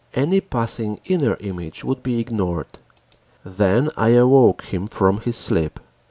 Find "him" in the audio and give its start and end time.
4.63-4.87